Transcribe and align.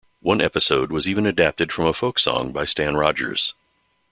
One 0.23 0.41
episode 0.41 0.91
was 0.91 1.07
even 1.07 1.27
adapted 1.27 1.71
from 1.71 1.85
a 1.85 1.93
folk 1.93 2.17
song 2.17 2.51
by 2.51 2.65
Stan 2.65 2.97
Rogers. 2.97 3.53